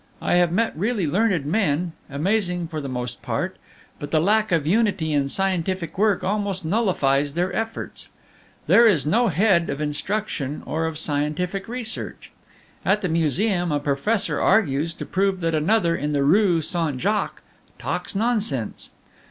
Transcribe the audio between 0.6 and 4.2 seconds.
really learned men, amazing for the most part; but the